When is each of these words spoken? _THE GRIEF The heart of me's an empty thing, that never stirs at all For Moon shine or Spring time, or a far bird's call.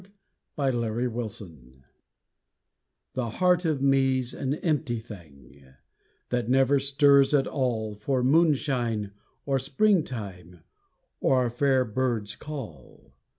_THE 0.55 0.71
GRIEF 0.71 1.83
The 3.13 3.29
heart 3.37 3.65
of 3.65 3.83
me's 3.83 4.33
an 4.33 4.55
empty 4.55 4.97
thing, 4.97 5.63
that 6.29 6.49
never 6.49 6.79
stirs 6.79 7.35
at 7.35 7.45
all 7.45 7.93
For 7.93 8.23
Moon 8.23 8.55
shine 8.55 9.11
or 9.45 9.59
Spring 9.59 10.03
time, 10.03 10.63
or 11.19 11.45
a 11.45 11.51
far 11.51 11.85
bird's 11.85 12.35
call. 12.35 13.13